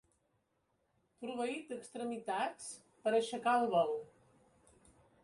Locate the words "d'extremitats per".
1.73-3.13